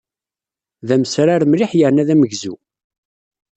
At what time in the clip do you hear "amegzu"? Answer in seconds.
2.13-2.53